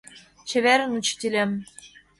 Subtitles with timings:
[0.49, 1.51] ЧЕВЕРЫН, УЧИТЕЛЕМ